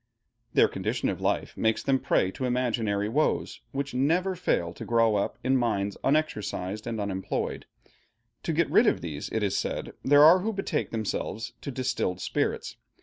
Their 0.55 0.67
condition 0.67 1.09
of 1.09 1.21
life 1.21 1.55
makes 1.55 1.83
them 1.83 1.97
a 1.97 1.99
prey 1.99 2.31
to 2.31 2.45
imaginary 2.45 3.07
woes, 3.07 3.61
which 3.71 3.93
never 3.93 4.33
fail 4.35 4.73
to 4.73 4.83
grow 4.83 5.15
up 5.15 5.37
in 5.43 5.55
minds 5.55 5.95
unexercised 6.03 6.87
and 6.87 6.99
unemployed. 6.99 7.67
To 8.41 8.51
get 8.51 8.71
rid 8.71 8.87
of 8.87 9.01
these, 9.01 9.29
it 9.29 9.43
is 9.43 9.55
said, 9.55 9.93
there 10.03 10.23
are 10.23 10.39
who 10.39 10.53
betake 10.53 10.89
themselves 10.89 11.53
to 11.61 11.69
distilled 11.69 12.19
spirits. 12.19 12.77